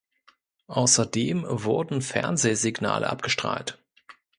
[0.65, 3.77] Außerdem wurden Fernsehsignale abgestrahlt.